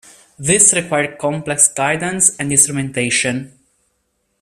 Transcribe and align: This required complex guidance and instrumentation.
This 0.39 0.73
required 0.73 1.19
complex 1.19 1.67
guidance 1.67 2.35
and 2.39 2.51
instrumentation. 2.51 3.59